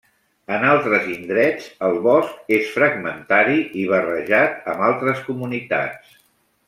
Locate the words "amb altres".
4.75-5.23